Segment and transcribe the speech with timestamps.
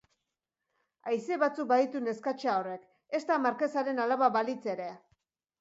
[1.11, 2.89] Haize batzuk baditu neskatxa horrek!,
[3.21, 4.93] ezta markesaren alaba balitz ere!